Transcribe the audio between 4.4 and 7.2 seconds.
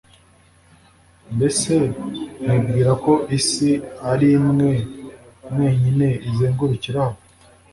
mwe mwenyine izengurukiraho